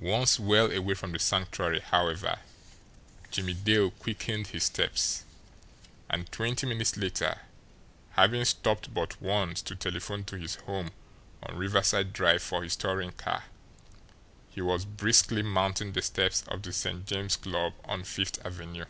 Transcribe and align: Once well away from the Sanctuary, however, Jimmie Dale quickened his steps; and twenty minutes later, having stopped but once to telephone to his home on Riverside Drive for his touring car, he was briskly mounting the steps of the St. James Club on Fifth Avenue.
Once 0.00 0.36
well 0.40 0.68
away 0.72 0.94
from 0.94 1.12
the 1.12 1.18
Sanctuary, 1.20 1.78
however, 1.78 2.40
Jimmie 3.30 3.54
Dale 3.54 3.92
quickened 3.92 4.48
his 4.48 4.64
steps; 4.64 5.22
and 6.08 6.26
twenty 6.32 6.66
minutes 6.66 6.96
later, 6.96 7.42
having 8.14 8.44
stopped 8.44 8.92
but 8.92 9.22
once 9.22 9.62
to 9.62 9.76
telephone 9.76 10.24
to 10.24 10.34
his 10.36 10.56
home 10.56 10.90
on 11.44 11.56
Riverside 11.56 12.12
Drive 12.12 12.42
for 12.42 12.64
his 12.64 12.74
touring 12.74 13.12
car, 13.12 13.44
he 14.48 14.60
was 14.60 14.84
briskly 14.84 15.40
mounting 15.44 15.92
the 15.92 16.02
steps 16.02 16.42
of 16.48 16.62
the 16.62 16.72
St. 16.72 17.06
James 17.06 17.36
Club 17.36 17.74
on 17.84 18.02
Fifth 18.02 18.44
Avenue. 18.44 18.86